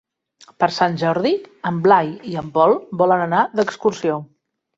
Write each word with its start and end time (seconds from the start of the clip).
Per 0.61 0.69
Sant 0.77 0.95
Jordi 1.01 1.33
en 1.71 1.77
Blai 1.83 2.09
i 2.31 2.33
en 2.43 2.49
Pol 2.57 2.75
volen 3.03 3.27
anar 3.27 3.45
d'excursió. 3.61 4.19